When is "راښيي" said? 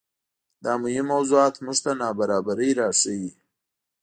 2.79-3.29